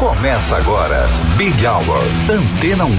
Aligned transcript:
Começa 0.00 0.56
agora, 0.56 1.06
Big 1.36 1.66
Hour, 1.66 2.02
Antena 2.30 2.86
1. 2.86 2.96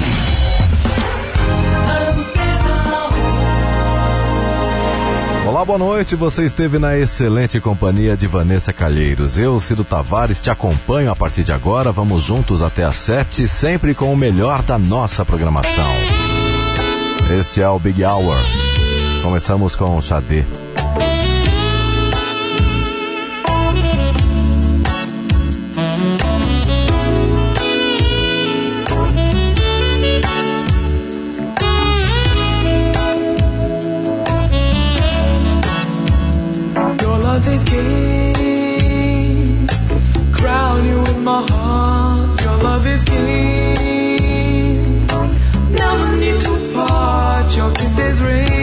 Olá, 5.47 5.65
boa 5.65 5.79
noite. 5.79 6.15
Você 6.15 6.43
esteve 6.43 6.77
na 6.77 6.95
excelente 6.95 7.59
companhia 7.59 8.15
de 8.15 8.27
Vanessa 8.27 8.71
Calheiros. 8.71 9.39
Eu, 9.39 9.59
Cido 9.59 9.83
Tavares, 9.83 10.39
te 10.43 10.51
acompanho 10.51 11.09
a 11.09 11.15
partir 11.15 11.43
de 11.43 11.51
agora. 11.51 11.91
Vamos 11.91 12.21
juntos 12.21 12.61
até 12.61 12.84
às 12.84 12.98
sete, 12.98 13.47
sempre 13.47 13.95
com 13.95 14.13
o 14.13 14.15
melhor 14.15 14.61
da 14.61 14.77
nossa 14.77 15.25
programação. 15.25 15.91
Este 17.36 17.63
é 17.63 17.68
o 17.68 17.79
Big 17.79 18.05
Hour. 18.05 18.38
Começamos 19.23 19.75
com 19.75 19.97
o 19.97 20.02
Xadê. 20.04 20.45
love 37.41 37.54
is 37.55 37.63
king. 37.63 39.18
Crown 40.32 40.86
you 40.86 40.99
with 40.99 41.18
my 41.20 41.41
heart, 41.49 42.41
your 42.41 42.58
love 42.58 42.88
is 42.88 43.04
king. 43.04 44.16
Never 45.72 46.18
need 46.18 46.40
to 46.40 46.72
part, 46.73 47.55
your 47.55 47.72
kisses 47.73 48.22
ring. 48.22 48.60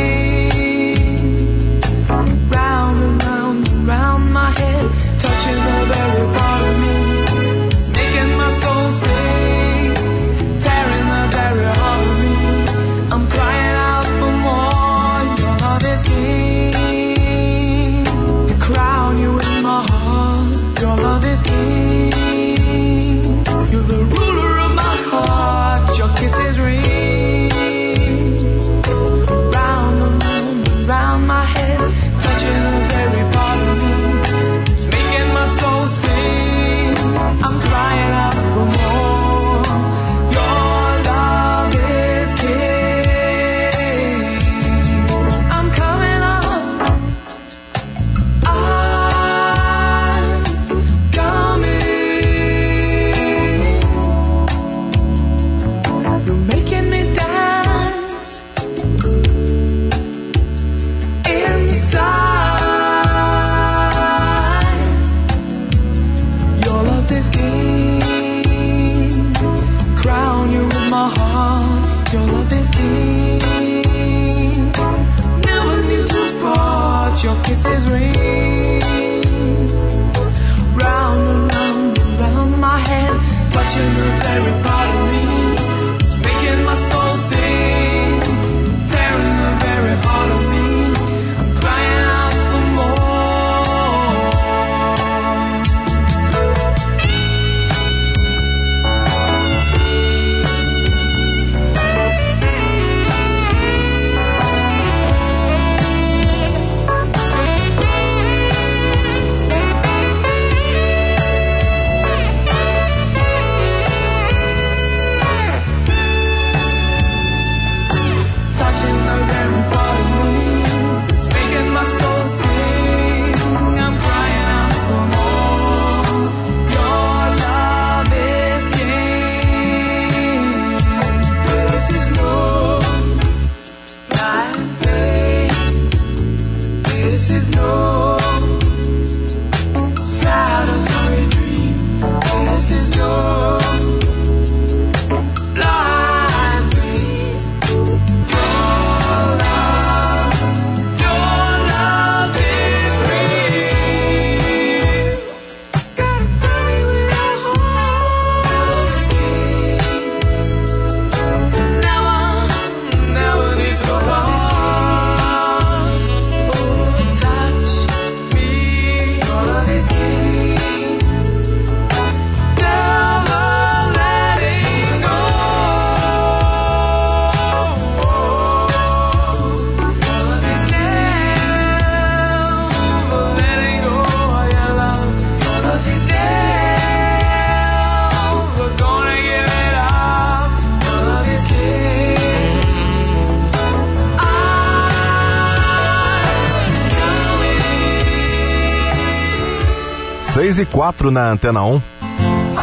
E 200.57 200.65
4 200.65 201.11
na 201.11 201.33
Antena 201.33 201.63
1. 201.63 201.83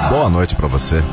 Boa 0.09 0.27
noite 0.27 0.55
para 0.55 0.67
você. 0.67 1.03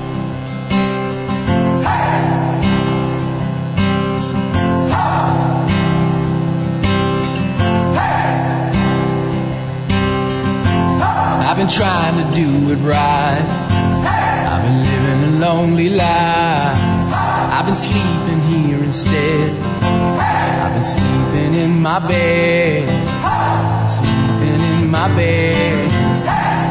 I've 11.44 11.58
been 11.58 11.68
trying 11.68 12.16
to 12.16 12.34
do 12.34 12.72
it 12.72 12.76
right. 12.76 13.44
I've 14.48 14.62
been 14.62 14.82
living 14.82 15.24
a 15.24 15.46
lonely 15.46 15.90
life. 15.90 16.78
I've 17.52 17.66
been 17.66 17.74
sleeping 17.74 18.40
here 18.48 18.82
instead. 18.82 19.52
I've 19.82 20.72
been 20.72 20.84
sleeping 20.84 21.54
in 21.54 21.82
my 21.82 21.98
bed. 21.98 22.88
Sleeping 23.90 24.60
in 24.60 24.90
my 24.90 25.08
bed. 25.14 26.61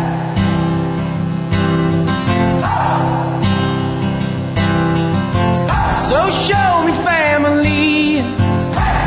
So 6.11 6.29
show 6.29 6.83
me 6.83 6.91
family, 7.05 8.19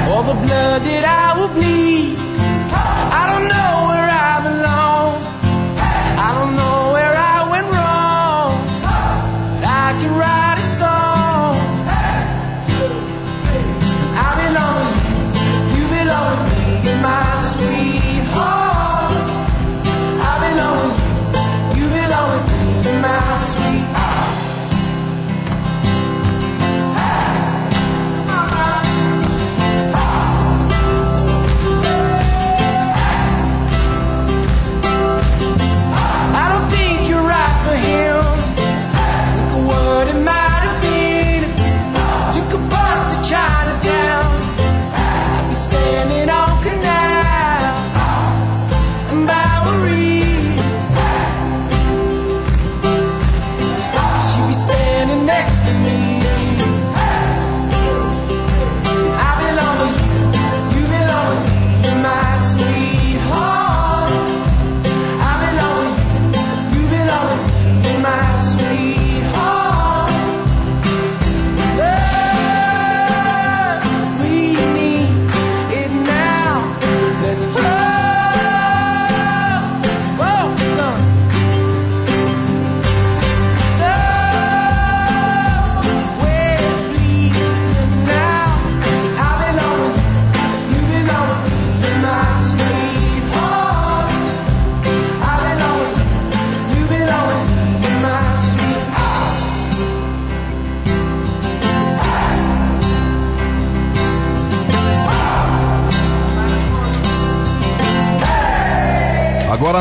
all 0.09 0.23
the 0.23 0.33
blood 0.33 0.81
that 0.89 1.05
I 1.05 1.39
will 1.39 1.49
bleed. 1.49 2.24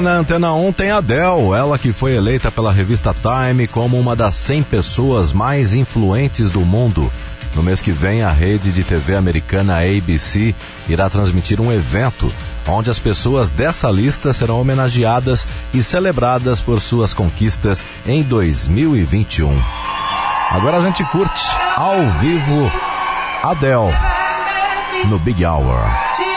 na 0.04 0.18
Antena 0.18 0.54
1 0.54 0.74
tem 0.74 0.92
Adele, 0.92 1.54
ela 1.58 1.80
que 1.80 1.94
foi 1.94 2.14
eleita 2.14 2.52
pela 2.52 2.74
revista 2.74 3.14
Time 3.14 3.68
como 3.68 3.98
uma 3.98 4.16
das 4.16 4.36
100 4.36 4.64
pessoas 4.64 5.32
mais 5.32 5.74
influentes 5.74 6.50
do 6.50 6.60
mundo. 6.60 7.12
No 7.56 7.64
mês 7.64 7.82
que 7.82 7.92
vem, 7.92 8.22
a 8.22 8.30
rede 8.30 8.72
de 8.72 8.84
TV 8.84 9.16
americana 9.16 9.78
ABC 9.78 10.54
irá 10.90 11.10
transmitir 11.10 11.62
um 11.62 11.72
evento 11.72 12.32
onde 12.68 12.90
as 12.90 13.00
pessoas 13.00 13.50
dessa 13.50 13.90
lista 13.90 14.34
serão 14.34 14.60
homenageadas 14.60 15.48
e 15.74 15.82
celebradas 15.82 16.60
por 16.60 16.82
suas 16.82 17.14
conquistas 17.14 17.86
em 18.06 18.22
2021. 18.24 19.58
Agora 20.52 20.78
a 20.78 20.82
gente 20.82 21.04
curte 21.06 21.44
ao 21.76 22.10
vivo 22.20 22.72
Adele 23.42 23.94
no 25.08 25.18
Big 25.20 25.46
Hour. 25.46 26.33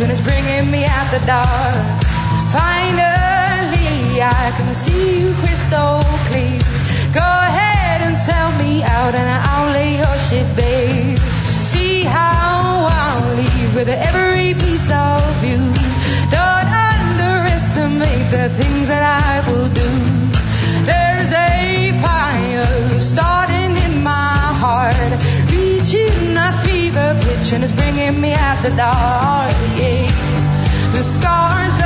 reflection 0.00 0.10
is 0.10 0.20
bringing 0.20 0.70
me 0.70 0.84
out 0.84 1.10
the 1.10 1.24
dark. 1.26 2.02
Finally, 2.52 4.22
I 4.22 4.52
can 4.56 4.72
see 4.72 5.20
you 5.20 5.34
crystal 5.34 6.02
clear. 6.28 6.58
Go 7.12 7.20
ahead 7.20 8.00
and 8.02 8.16
sell 8.16 8.50
me 8.58 8.82
out, 8.82 9.14
and 9.14 9.28
I'll 9.28 9.72
lay 9.72 9.96
your 9.98 10.18
shit 10.28 10.46
bare. 10.56 11.16
See 11.62 12.02
how 12.02 12.88
I'll 12.90 13.36
leave 13.36 13.74
with 13.74 13.88
every 13.88 14.54
piece 14.54 14.90
of 14.90 15.44
you. 15.44 15.60
Don't 16.30 16.70
underestimate 16.92 18.30
the 18.30 18.48
things 18.56 18.88
that 18.88 19.04
I 19.04 19.50
will 19.50 19.68
do. 19.68 19.90
There's 20.86 21.32
a 21.32 22.00
fire. 22.02 22.39
fever 26.90 27.14
pitch 27.22 27.52
and 27.52 27.62
it's 27.62 27.72
bringing 27.72 28.20
me 28.20 28.32
out 28.32 28.62
the 28.62 28.70
dark. 28.70 29.52
Yeah. 29.76 30.10
The 30.92 31.02
scars 31.02 31.79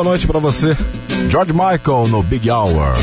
Boa 0.00 0.08
noite 0.12 0.26
para 0.26 0.38
você. 0.38 0.74
George 1.28 1.52
Michael 1.52 2.08
no 2.08 2.22
Big 2.22 2.50
Hour. 2.50 2.96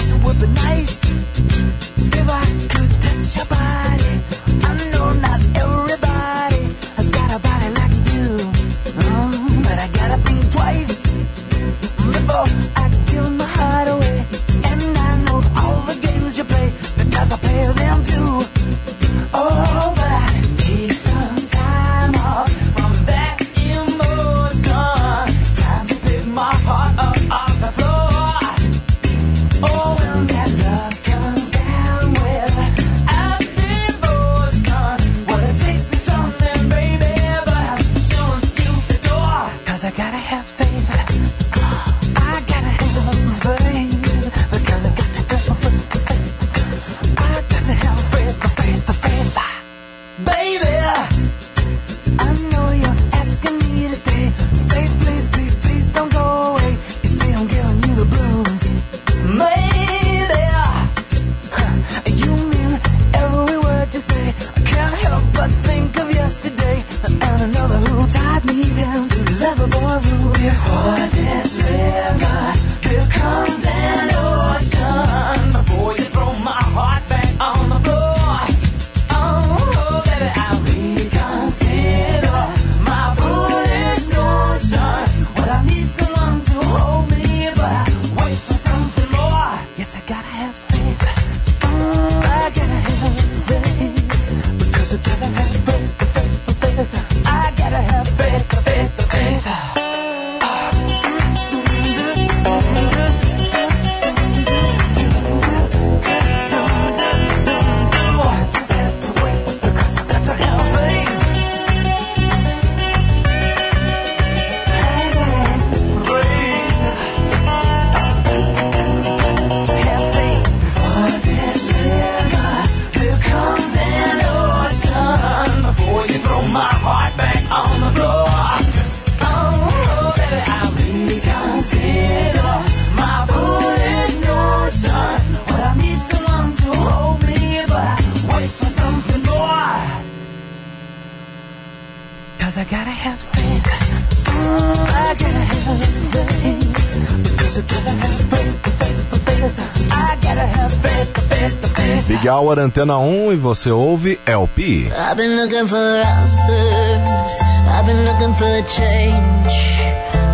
Hour 152.38 152.60
Antena 152.60 153.00
1 153.00 153.34
e 153.34 153.36
você 153.36 153.72
ouve 153.72 154.20
LP. 154.24 154.92
I've 154.92 155.18
been 155.18 155.36
looking 155.36 155.68
for 155.68 155.76
answers. 155.76 157.42
I've 157.68 157.88
been 157.88 158.06
looking 158.06 158.32
for 158.36 158.62
change. 158.68 159.56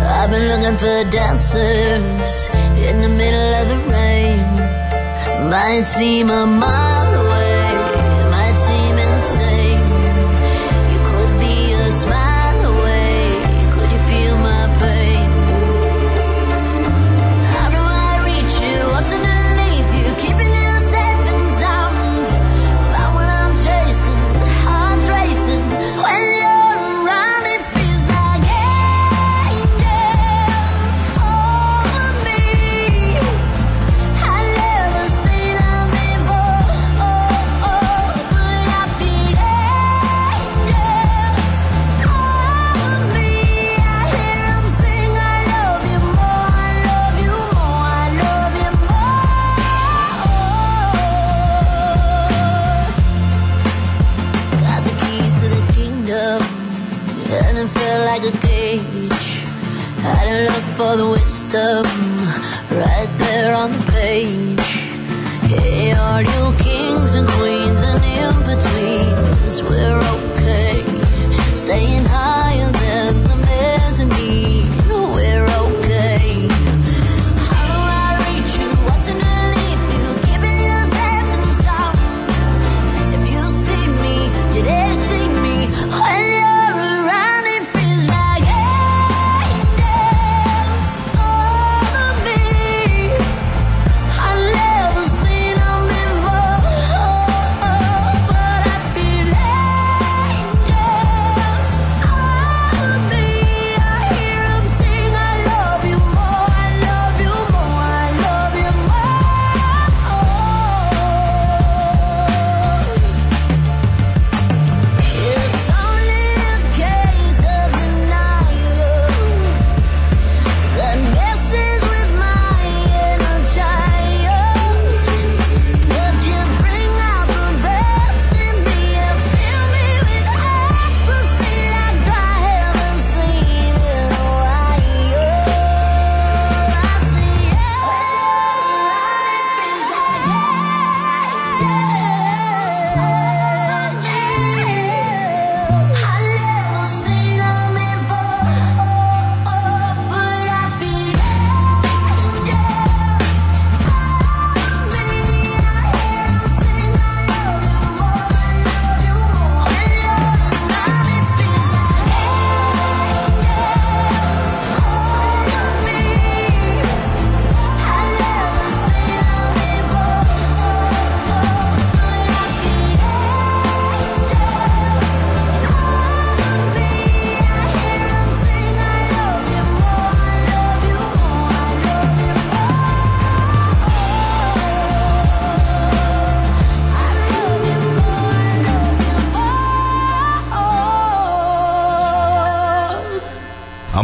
I've 0.06 0.30
been 0.30 0.46
looking 0.46 0.76
for 0.76 1.04
dancers 1.10 2.50
in 2.76 3.00
the 3.00 3.08
middle 3.08 3.54
of 3.54 3.68
the 3.70 3.78
rain. 3.90 5.48
Might 5.48 5.86
seem 5.86 6.28
a 6.28 6.46
mile 6.46 7.03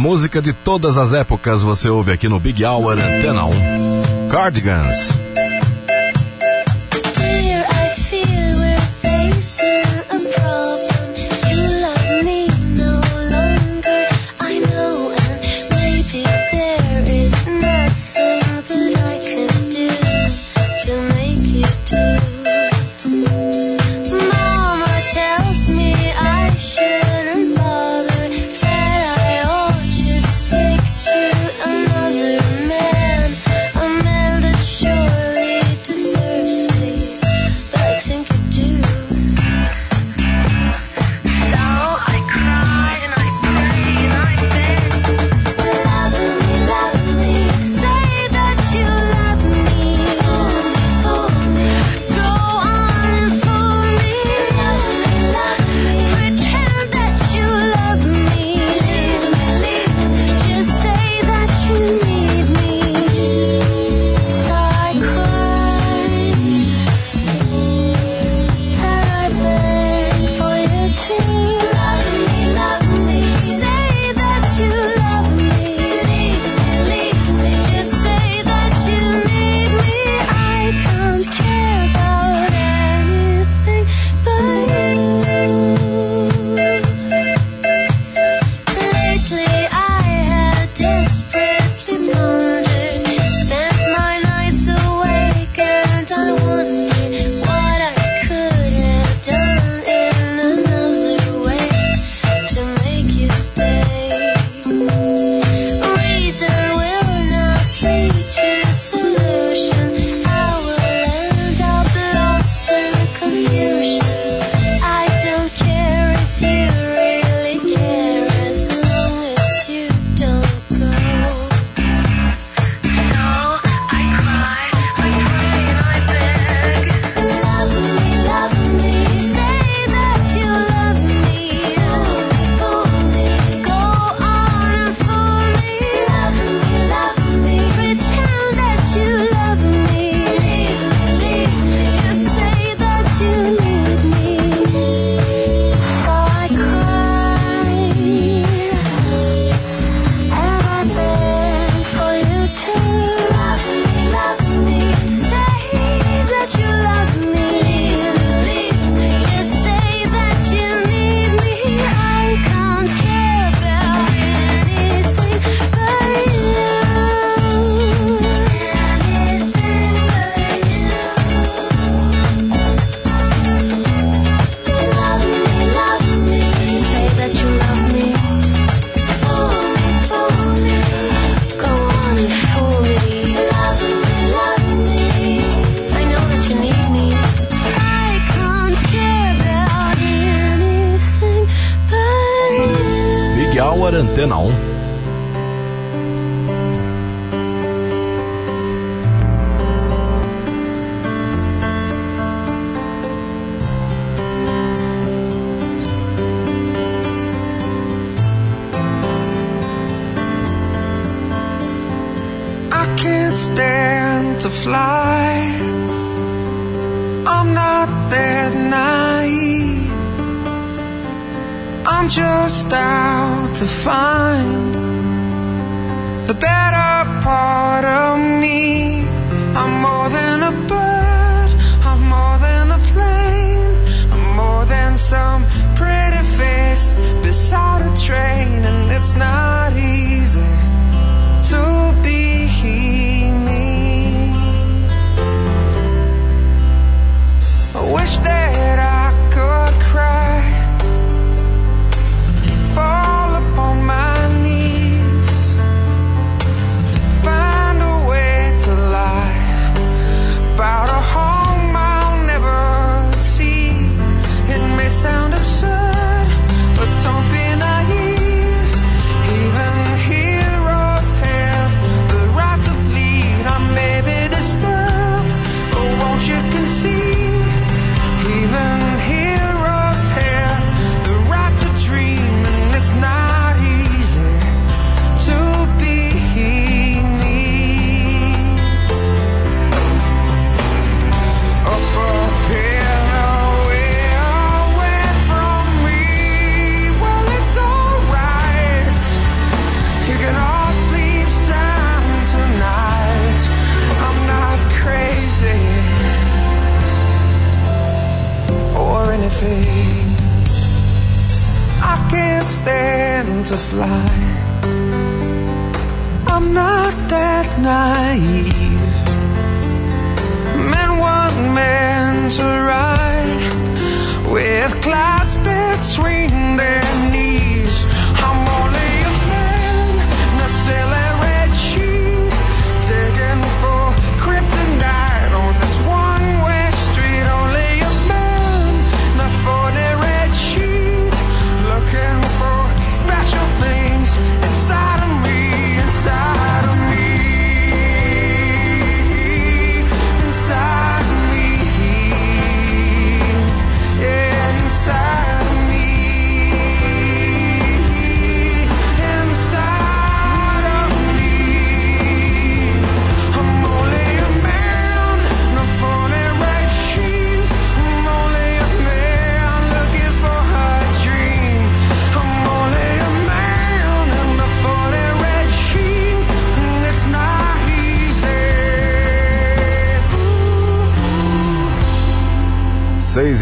música 0.01 0.41
de 0.41 0.51
todas 0.51 0.97
as 0.97 1.13
épocas 1.13 1.61
você 1.61 1.87
ouve 1.87 2.11
aqui 2.11 2.27
no 2.27 2.39
Big 2.39 2.65
Hour 2.65 2.93
Antena 2.93 3.45
1. 3.45 4.29
Cardigans. 4.29 5.20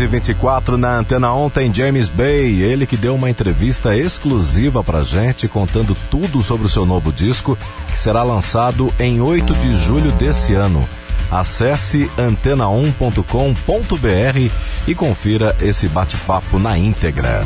24 0.08 0.78
na 0.78 0.98
antena 0.98 1.34
ontem, 1.34 1.74
James 1.74 2.08
Bay, 2.08 2.62
ele 2.62 2.86
que 2.86 2.98
deu 2.98 3.16
uma 3.16 3.30
entrevista 3.30 3.96
exclusiva 3.96 4.84
pra 4.84 5.02
gente, 5.02 5.48
contando 5.48 5.96
tudo 6.10 6.42
sobre 6.42 6.66
o 6.66 6.70
seu 6.70 6.86
novo 6.86 7.12
disco, 7.12 7.58
que 7.88 7.98
será 7.98 8.24
lançado 8.24 8.94
em 9.00 9.22
8 9.22 9.54
de 9.56 9.74
julho 9.74 10.12
desse 10.12 10.54
ano. 10.54 10.88
Acesse 11.32 12.10
antena1.com.br 12.18 14.54
e 14.88 14.96
confira 14.96 15.56
esse 15.62 15.88
bate-papo 15.88 16.58
na 16.58 16.78
íntegra. 16.78 17.44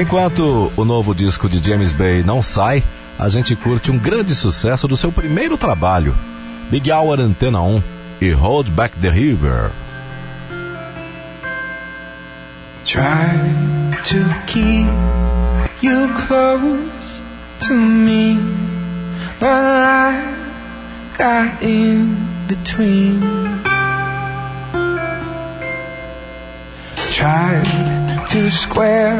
Enquanto 0.00 0.72
o 0.76 0.84
novo 0.84 1.14
disco 1.14 1.48
de 1.48 1.66
James 1.66 1.92
Bay 1.92 2.22
não 2.22 2.42
sai, 2.42 2.82
a 3.18 3.28
gente 3.28 3.56
curte 3.56 3.90
um 3.90 3.98
grande 3.98 4.34
sucesso 4.34 4.86
do 4.86 4.96
seu 4.96 5.10
primeiro 5.10 5.56
trabalho, 5.56 6.14
Big 6.70 6.92
Hour 6.92 7.20
Antena 7.20 7.62
1 7.62 7.82
e 8.20 8.30
Hold 8.32 8.68
Back 8.70 8.96
the 8.98 9.10
River. 9.10 9.70
Try 12.86 14.00
to 14.04 14.42
keep 14.46 14.86
you 15.82 16.08
close 16.14 17.18
to 17.66 17.74
me, 17.74 18.38
but 19.40 19.50
I 19.50 20.14
got 21.18 21.60
in 21.64 22.14
between. 22.46 23.20
Tried 27.10 28.24
to 28.28 28.50
square, 28.52 29.18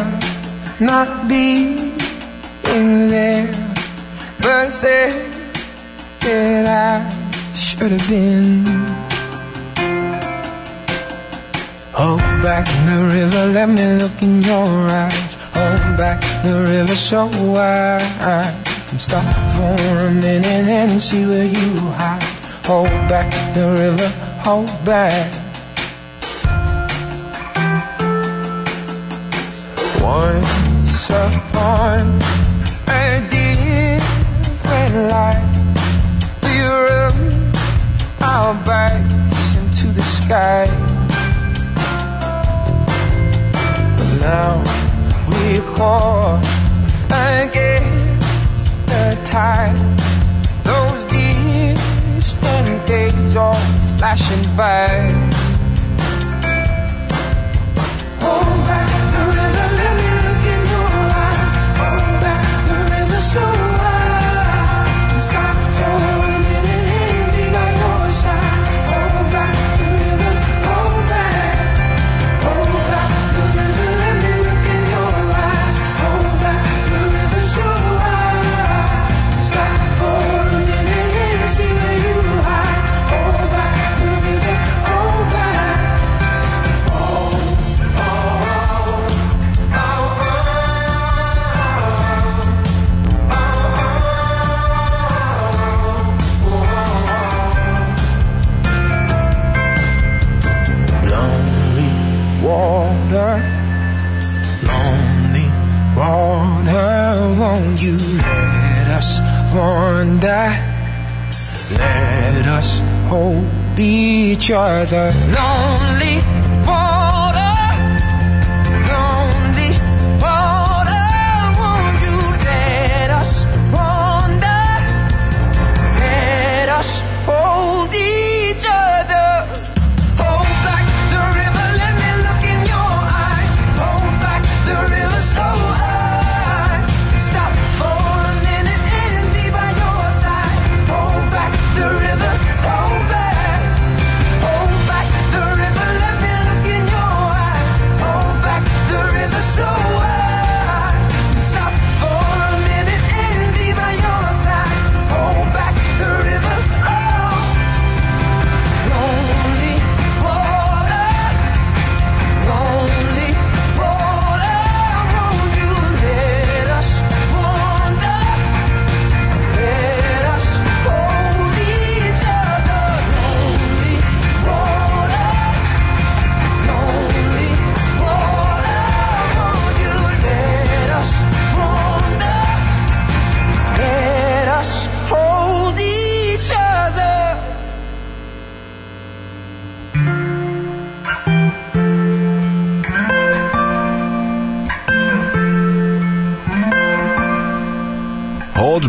not 0.78 1.26
being 1.26 1.98
there, 2.62 3.50
but 4.40 4.70
said 4.70 5.10
that 6.20 6.66
I 6.68 7.54
should 7.56 7.90
have 7.90 8.08
been. 8.08 9.15
Hold 11.96 12.20
back 12.42 12.66
the 12.84 13.08
river, 13.10 13.46
let 13.46 13.70
me 13.70 13.94
look 13.94 14.20
in 14.20 14.42
your 14.42 14.68
eyes. 14.90 15.34
Hold 15.54 15.96
back 15.96 16.20
the 16.44 16.52
river 16.68 16.94
so 16.94 17.30
I 17.56 18.52
can 18.86 18.98
stop 18.98 19.24
for 19.56 20.04
a 20.04 20.10
minute 20.10 20.68
and 20.68 21.00
see 21.00 21.24
where 21.24 21.46
you 21.46 21.72
hide. 21.96 22.22
Hold 22.66 22.90
back 23.08 23.32
the 23.54 23.66
river, 23.80 24.08
hold 24.44 24.68
back. 24.84 25.32
Once 30.02 31.08
upon 31.08 32.20
a 32.88 33.26
different 33.30 34.94
life, 35.08 35.48
we 36.42 36.60
rubbed 36.60 37.56
our 38.20 38.52
backs 38.66 39.54
into 39.56 39.86
the 39.94 40.02
sky. 40.02 40.85
Now 44.26 44.58
we 45.28 45.60
caught 45.76 46.42
against 47.42 48.64
the 48.90 49.04
tide. 49.24 49.78
Those 50.64 51.04
distant 51.04 52.86
days 52.86 53.36
are 53.36 53.62
flashing 53.96 54.44
by. 54.56 55.35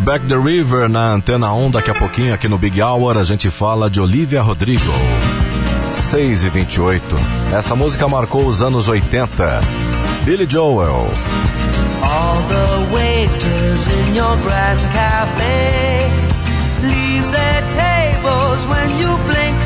Back 0.08 0.26
the 0.26 0.39
River 0.39 0.88
na 0.88 1.15
Antena 1.15 1.52
1. 1.52 1.72
Daqui 1.72 1.91
a 1.91 1.93
pouquinho, 1.93 2.34
aqui 2.34 2.48
no 2.48 2.58
Big 2.58 2.82
Hour, 2.82 3.17
a 3.17 3.26
gente 3.26 3.50
fala 3.50 3.89
de 3.89 4.00
Olivia 4.00 4.41
Rodrigo. 4.41 4.93
6 5.93 6.46
e 6.46 6.50
28. 6.50 7.04
Essa 7.54 7.76
música 7.76 8.08
marcou 8.08 8.48
os 8.48 8.62
anos 8.62 8.88
80. 8.88 9.60
Billy 10.24 10.48
Joel. 10.50 11.12
All 12.02 12.38
the 12.48 12.96
waiters 12.96 13.88
in 13.88 14.15
your 14.15 14.38
grand 14.43 14.80
cafe 14.93 16.10
leave 16.84 17.30
their 17.30 17.62
tables 17.76 18.65
when 18.70 18.89
you 19.02 19.12
blink. 19.28 19.58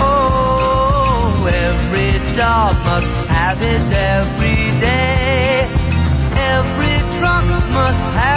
Oh, 0.00 1.44
every 1.48 2.36
dog 2.36 2.76
must 2.84 3.10
have 3.28 3.58
his 3.58 3.90
every 3.90 4.78
day. 4.78 5.66
Every 6.36 7.18
drunk 7.18 7.48
must 7.74 8.00
have. 8.14 8.31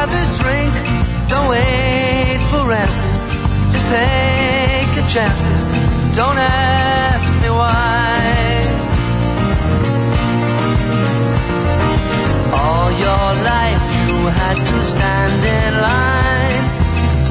Wait 1.50 2.40
for 2.50 2.72
answers, 2.72 3.20
just 3.72 3.88
take 3.88 4.90
your 4.98 5.08
chances. 5.08 5.62
Don't 6.16 6.38
ask 6.38 7.28
me 7.44 7.50
why. 7.50 8.06
All 12.62 12.90
your 13.06 13.28
life 13.52 13.84
you 14.08 14.18
had 14.42 14.58
to 14.72 14.78
stand 14.94 15.42
in 15.60 15.74
line. 15.90 16.66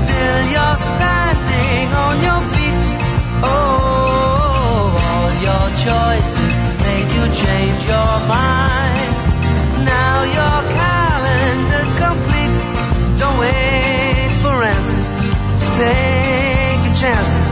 Still 0.01 0.41
you're 0.55 0.79
standing 0.93 1.89
on 2.05 2.15
your 2.29 2.41
feet. 2.55 2.83
Oh, 3.43 4.95
all 5.11 5.31
your 5.49 5.67
choices 5.87 6.55
made 6.87 7.09
you 7.17 7.25
change 7.43 7.79
your 7.89 8.15
mind. 8.29 8.94
Take 15.83 16.81
your 16.87 16.97
chances. 17.03 17.47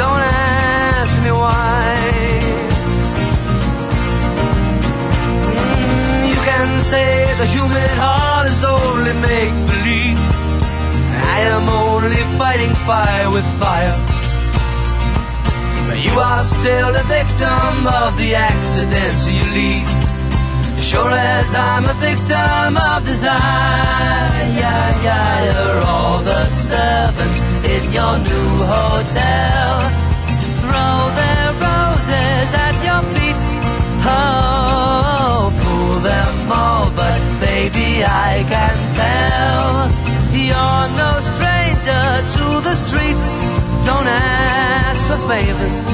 Don't 0.00 0.22
ask 0.22 1.12
me 1.24 1.32
why. 1.42 1.94
Mm, 5.46 6.28
You 6.30 6.38
can 6.50 6.68
say 6.92 7.10
the 7.38 7.46
human 7.46 7.90
heart 8.02 8.46
is 8.48 8.62
only 8.64 9.14
make 9.28 9.54
believe. 9.72 10.18
I 11.36 11.38
am 11.54 11.68
only 11.68 12.22
fighting 12.38 12.74
fire 12.88 13.28
with 13.30 13.46
fire. 13.62 13.96
But 15.88 15.98
you 16.06 16.14
are 16.18 16.42
still 16.42 16.90
a 16.94 17.04
victim 17.18 17.86
of 18.02 18.10
the 18.20 18.34
accidents 18.34 19.22
you 19.36 19.44
lead. 19.58 19.86
Sure 20.90 21.10
as 21.10 21.54
I'm 21.54 21.84
a 21.84 21.94
victim 22.08 22.76
of 22.76 23.04
desire. 23.04 23.98
All 25.86 26.18
the 26.22 26.44
servants 26.68 27.39
in 27.76 27.84
your 27.92 28.16
new 28.18 28.50
hotel. 28.74 29.70
Throw 30.62 30.96
their 31.20 31.48
roses 31.66 32.48
at 32.66 32.76
your 32.88 33.02
feet. 33.14 33.44
Oh, 34.02 35.52
fool 35.60 35.94
them 36.10 36.36
all, 36.50 36.90
but 37.00 37.20
baby, 37.40 38.02
I 38.04 38.32
can 38.52 38.76
tell. 39.02 39.70
You're 40.50 40.88
no 41.04 41.12
stranger 41.30 42.04
to 42.36 42.44
the 42.66 42.74
street. 42.74 43.22
Don't 43.86 44.08
ask 44.08 45.06
for 45.06 45.20
favors. 45.28 45.89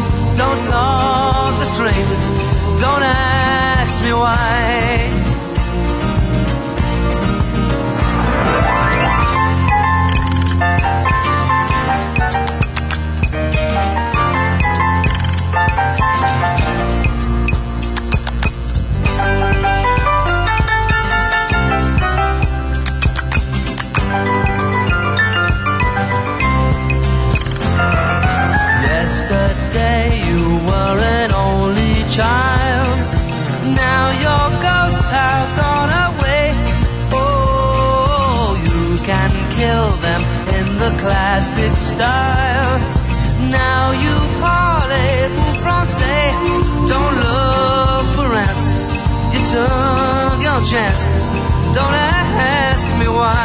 Chances. 50.70 51.26
Don't 51.74 51.94
ask 51.94 52.88
me 52.98 53.06
why. 53.08 53.36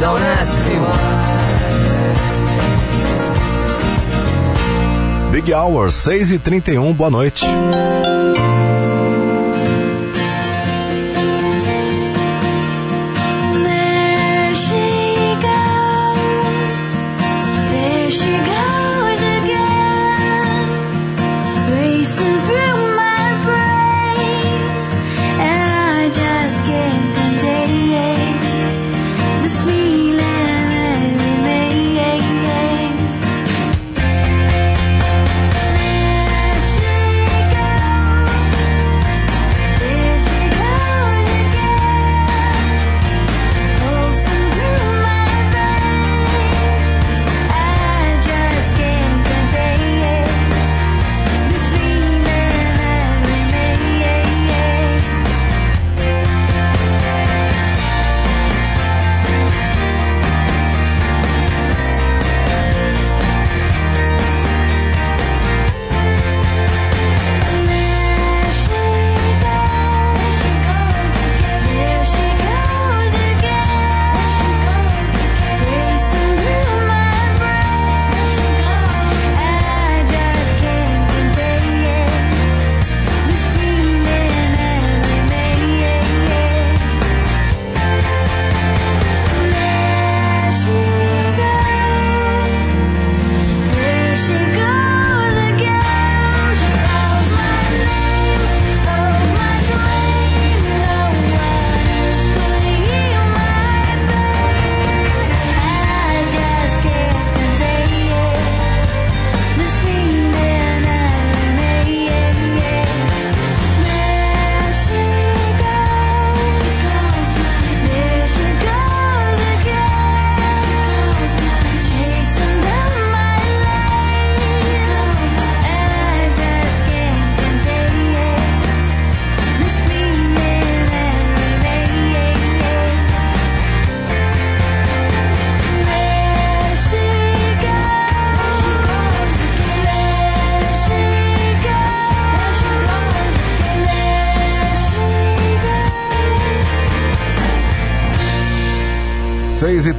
Don't 0.00 0.22
ask 0.22 0.56
me 0.68 0.76
why. 0.78 1.32
Big 5.32 5.52
Hour, 5.52 5.90
6 5.90 6.32
e 6.32 6.38
31 6.38 6.92
boa 6.92 7.10
noite. 7.10 7.46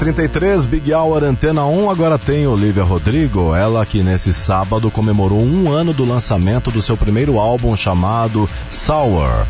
33 0.04 0.66
Big 0.66 0.94
Hour 0.94 1.24
Antena 1.24 1.66
1. 1.66 1.90
Agora 1.90 2.20
tem 2.20 2.46
Olivia 2.46 2.84
Rodrigo, 2.84 3.56
ela 3.56 3.86
que 3.86 4.04
nesse 4.04 4.34
sábado 4.34 4.92
comemorou 4.92 5.42
um 5.42 5.72
ano 5.72 5.94
do 5.94 6.04
lançamento 6.04 6.70
do 6.70 6.82
seu 6.82 6.98
primeiro 6.98 7.40
álbum 7.40 7.74
chamado 7.74 8.50
Sour. 8.70 9.46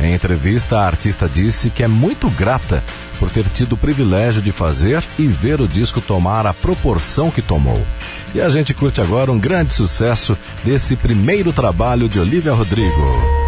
Em 0.00 0.14
entrevista, 0.14 0.78
a 0.78 0.86
artista 0.86 1.28
disse 1.28 1.68
que 1.68 1.82
é 1.82 1.88
muito 1.88 2.30
grata 2.30 2.82
por 3.18 3.28
ter 3.28 3.44
tido 3.50 3.74
o 3.74 3.76
privilégio 3.76 4.40
de 4.40 4.50
fazer 4.50 5.04
e 5.18 5.26
ver 5.26 5.60
o 5.60 5.68
disco 5.68 6.00
tomar 6.00 6.46
a 6.46 6.54
proporção 6.54 7.30
que 7.30 7.42
tomou. 7.42 7.82
E 8.34 8.40
a 8.40 8.48
gente 8.48 8.72
curte 8.72 9.02
agora 9.02 9.30
um 9.30 9.38
grande 9.38 9.74
sucesso 9.74 10.38
desse 10.64 10.96
primeiro 10.96 11.52
trabalho 11.52 12.08
de 12.08 12.18
Olivia 12.18 12.54
Rodrigo. 12.54 13.47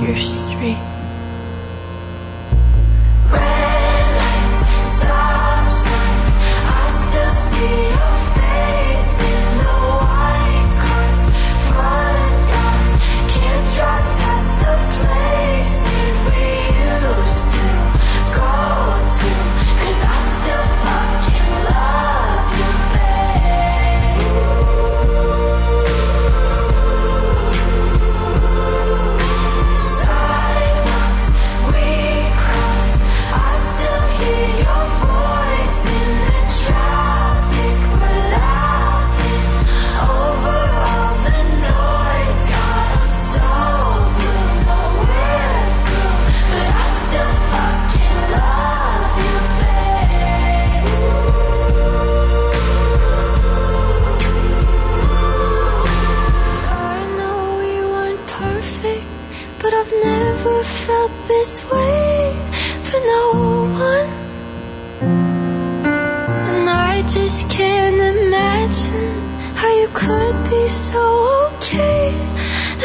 your 0.00 0.45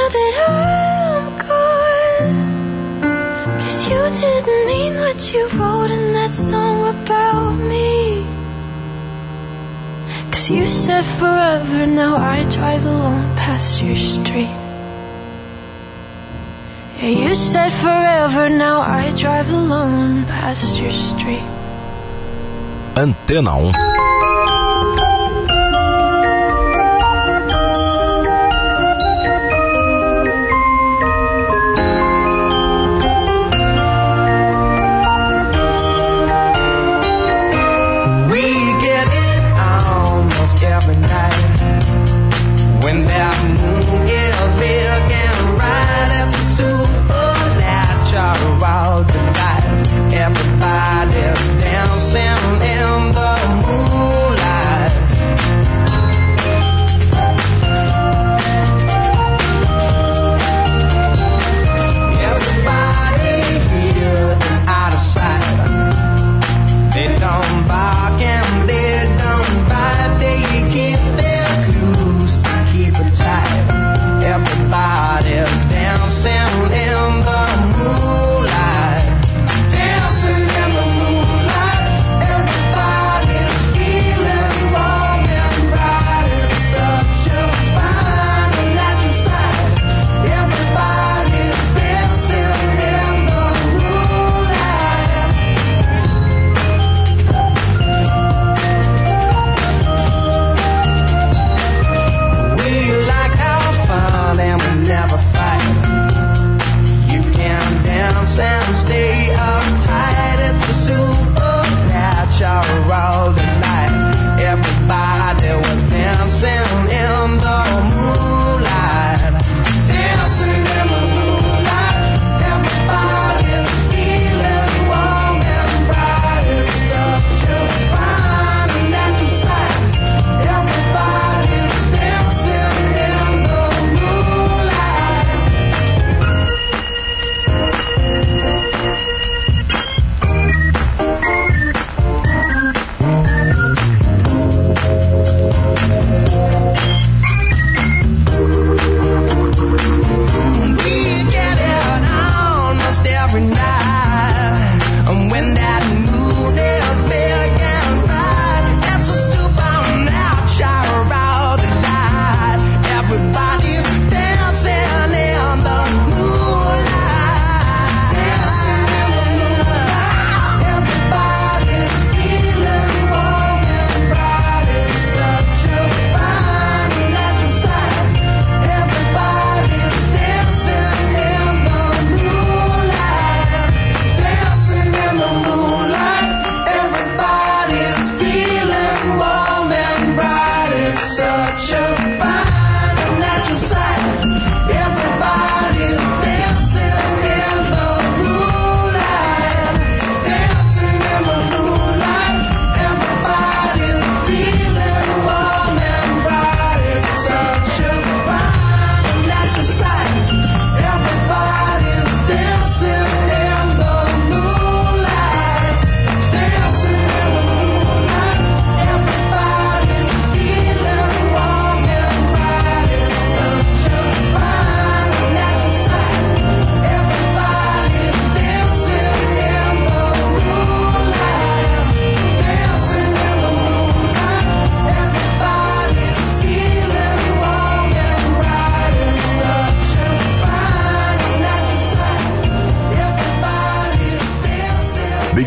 now 0.01 0.09
that 0.09 0.33
I'm 0.49 1.25
gone. 1.47 3.01
Cause 3.59 3.79
you 3.89 4.01
didn't 4.21 4.67
mean 4.67 4.93
what 4.95 5.19
you 5.33 5.47
wrote 5.49 5.91
in 5.91 6.13
that 6.13 6.33
song 6.33 6.77
about 6.95 7.53
me. 7.71 8.25
Cause 10.31 10.49
you 10.49 10.65
said 10.65 11.05
forever, 11.19 11.85
now 11.85 12.15
I 12.15 12.43
drive 12.49 12.83
alone 12.85 13.35
past 13.35 13.81
your 13.81 13.97
street. 13.97 14.55
Yeah, 16.97 17.13
you 17.23 17.33
said 17.35 17.69
forever, 17.69 18.49
now 18.49 18.81
I 18.81 19.13
drive 19.15 19.49
alone 19.49 20.25
past 20.25 20.77
your 20.81 20.91
street. 20.91 21.45
Antena 22.95 23.55
1. 23.63 23.90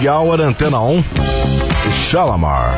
Happy 0.05 0.09
Hour 0.09 0.40
Antena 0.42 0.80
1 0.80 1.02
e 1.88 1.90
Shalamar. 1.90 2.76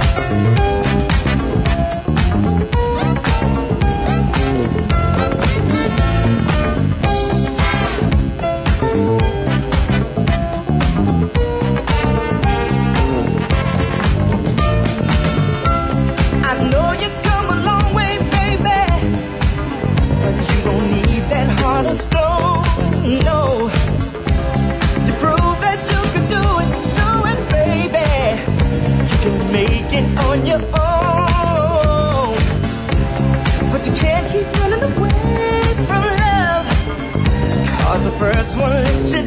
was 37.98 38.12
the 38.12 38.18
first 38.18 38.56
one. 38.56 38.84
To 39.12 39.25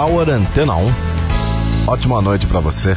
Hour 0.00 0.30
Antena 0.30 0.74
1. 0.76 0.86
Ótima 1.86 2.22
noite 2.22 2.46
para 2.46 2.58
você. 2.58 2.96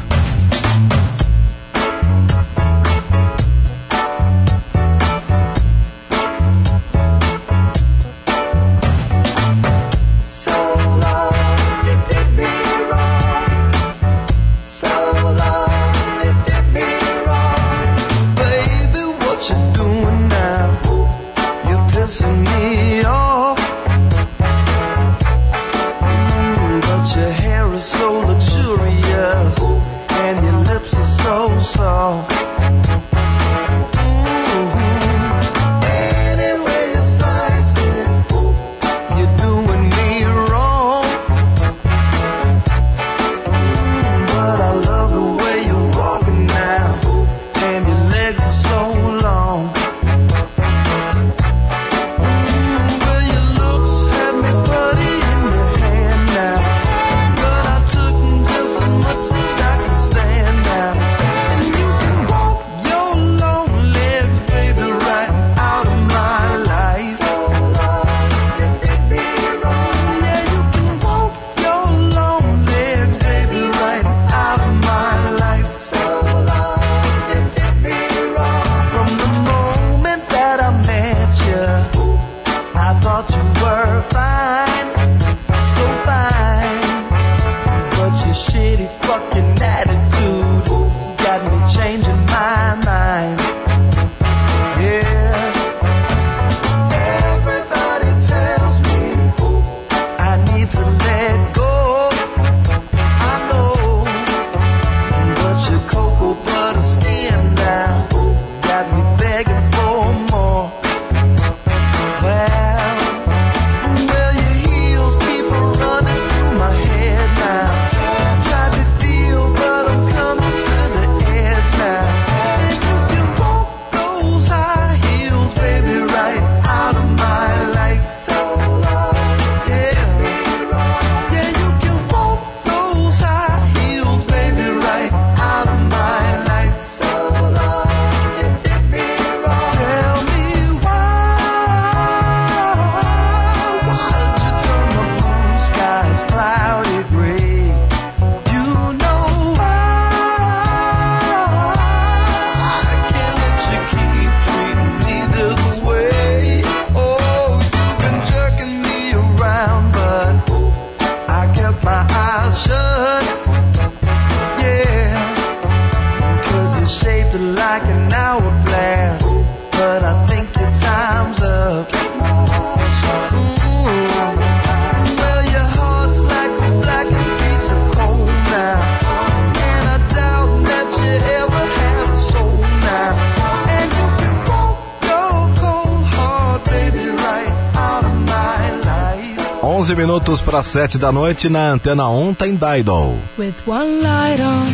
minutos 190.23 190.41
para 190.41 190.63
sete 190.63 190.97
da 190.97 191.11
noite 191.11 191.49
na 191.49 191.71
Antena 191.71 192.07
ontem 192.07 192.55
da 192.55 192.77
idol 192.77 193.17
With 193.37 193.55
one 193.67 193.99
light 194.01 194.39
on 194.39 194.71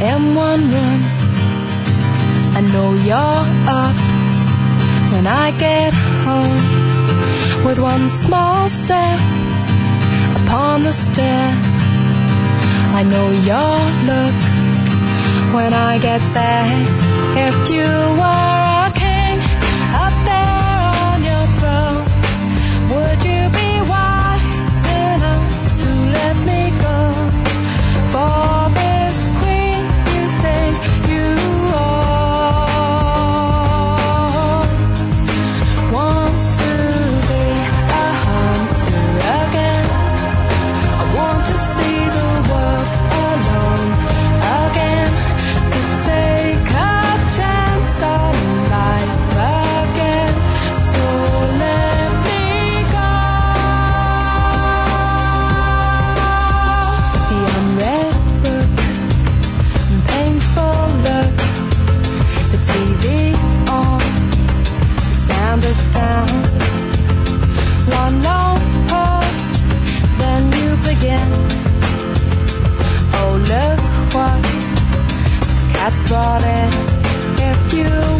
and 0.00 0.36
one 0.36 0.70
room 0.70 1.02
I 2.54 2.60
know 2.62 2.94
you're 3.04 3.16
up 3.16 3.96
when 5.12 5.26
I 5.26 5.50
get 5.52 5.92
home. 6.24 7.64
With 7.64 7.78
one 7.80 8.08
small 8.08 8.68
step 8.68 9.18
upon 10.42 10.82
the 10.82 10.92
stair 10.92 11.50
I 12.94 13.02
know 13.02 13.30
your 13.32 13.78
look 14.06 15.54
when 15.54 15.72
I 15.72 15.98
get 15.98 16.20
there. 16.34 17.48
If 17.48 17.70
you 17.70 18.18
want 18.18 18.49
everybody 76.12 76.74
if 77.40 77.72
you 77.72 78.19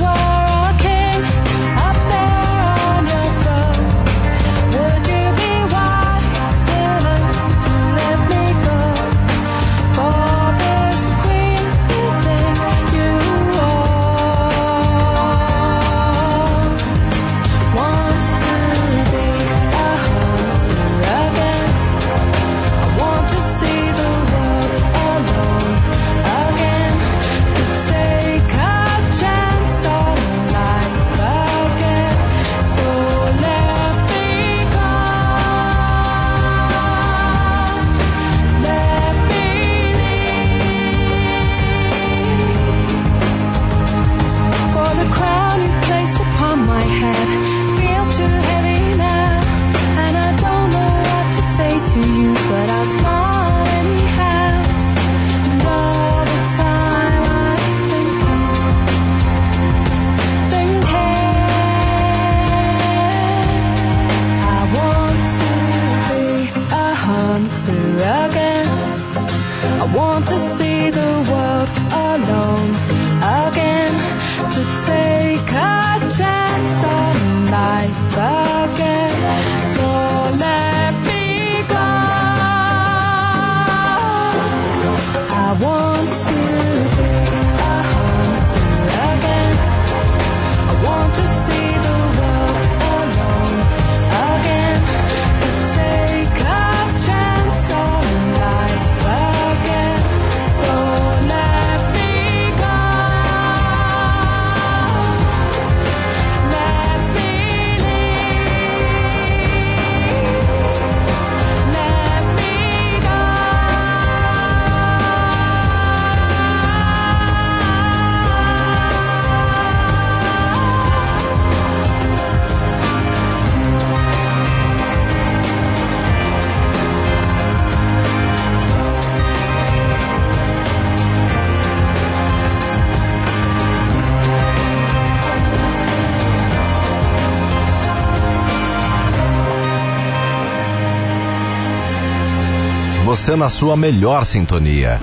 você 143.11 143.35
na 143.35 143.49
sua 143.49 143.77
melhor 143.77 144.25
sintonia. 144.25 145.01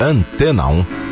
Antena 0.00 0.68
1. 0.68 1.05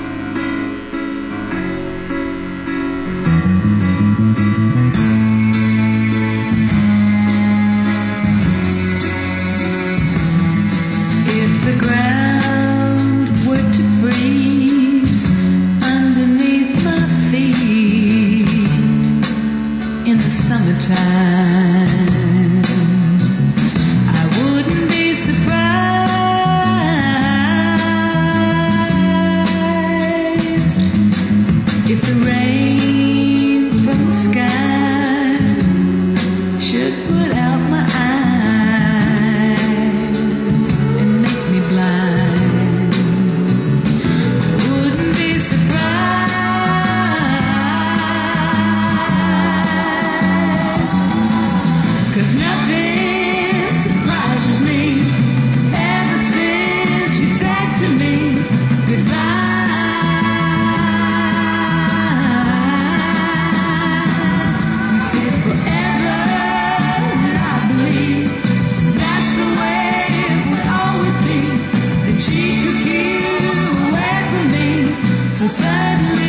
So 75.54 75.62
suddenly. 75.62 76.23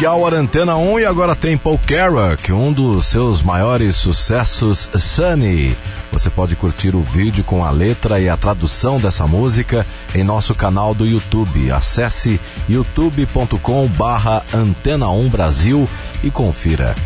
Big 0.00 0.06
Hour 0.06 0.32
Antena 0.32 0.76
1 0.76 1.00
e 1.00 1.04
agora 1.04 1.36
tem 1.36 1.58
Paul 1.58 1.78
Carrack, 1.86 2.50
um 2.50 2.72
dos 2.72 3.04
seus 3.04 3.42
maiores 3.42 3.96
sucessos, 3.96 4.88
Sunny. 4.96 5.76
Você 6.10 6.30
pode 6.30 6.56
curtir 6.56 6.96
o 6.96 7.02
vídeo 7.02 7.44
com 7.44 7.62
a 7.62 7.70
letra 7.70 8.18
e 8.18 8.26
a 8.26 8.34
tradução 8.34 8.98
dessa 8.98 9.26
música 9.26 9.86
em 10.14 10.24
nosso 10.24 10.54
canal 10.54 10.94
do 10.94 11.06
YouTube. 11.06 11.70
Acesse 11.70 12.40
youtube.com 12.66 13.86
barra 13.88 14.42
Antena 14.54 15.10
1 15.10 15.28
Brasil 15.28 15.86
e 16.24 16.30
confira. 16.30 16.96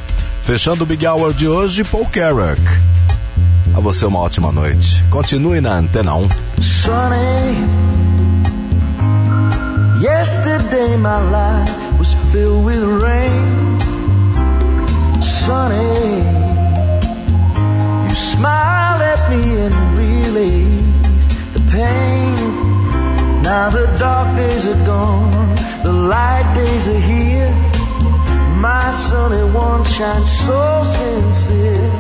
Fechando 0.45 0.85
o 0.85 0.87
Big 0.87 1.05
Hour 1.05 1.33
de 1.33 1.49
hoje, 1.49 1.83
Paul 1.83 2.07
Carrack. 2.07 2.63
A 3.77 3.81
você 3.81 4.07
uma 4.07 4.21
ótima 4.21 4.53
noite. 4.53 5.05
Continue 5.11 5.61
na 5.61 5.79
Antena 5.79 6.15
1. 6.15 6.29
Sunny. 6.61 7.59
Yesterday 10.01 10.97
my 10.97 11.19
life 11.33 11.84
was 12.05 12.15
filled 12.33 12.65
with 12.67 12.83
rain. 13.03 13.81
Sunny. 15.23 16.21
You 18.09 18.17
smiled 18.33 19.03
at 19.13 19.21
me 19.33 19.43
and 19.65 19.75
released 20.03 21.31
the 21.55 21.63
pain. 21.77 22.35
Now 23.43 23.71
the 23.71 23.87
dark 23.99 24.29
days 24.37 24.67
are 24.67 24.83
gone, 24.85 25.55
the 25.83 25.93
light 25.93 26.47
days 26.59 26.85
are 26.95 27.05
here. 27.13 27.53
My 28.69 28.87
sunny 29.07 29.45
one 29.65 29.85
shines 29.85 30.33
so 30.47 30.63
sincere, 30.97 31.91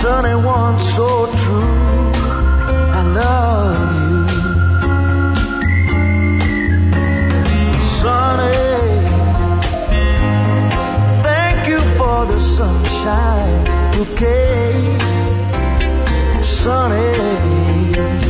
sunny 0.00 0.36
one 0.58 0.76
so 0.94 1.08
true. 1.42 2.12
I 2.98 3.02
love 3.20 3.92
you. 4.02 4.14
Sunny, 7.98 8.73
the 12.26 12.40
sunshine, 12.40 13.66
okay, 14.00 14.72
sunny. 16.42 18.23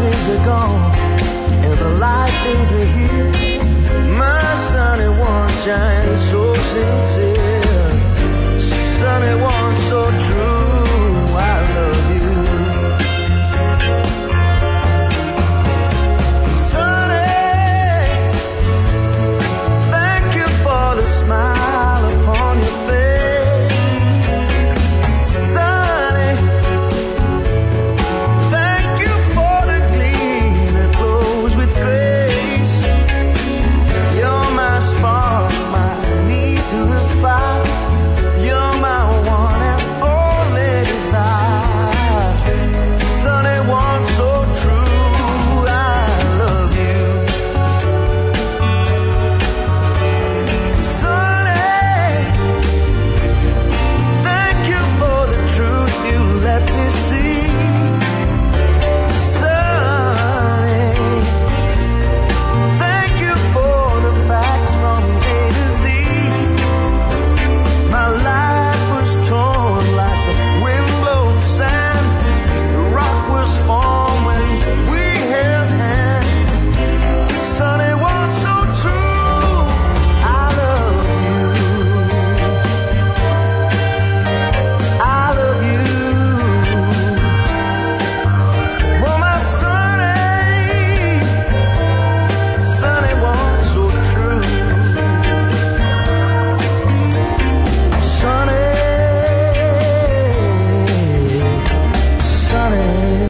Days 0.00 0.28
are 0.34 0.44
gone 0.44 0.92
and 1.64 1.74
the 1.78 1.90
light 2.04 2.34
days 2.44 2.72
are 2.72 2.90
here. 2.96 3.30
My 4.22 4.54
sunny 4.70 5.10
one 5.30 5.52
shines 5.62 6.22
so 6.30 6.42
sincere, 6.72 8.00
sunny 8.60 9.42
one. 9.42 9.59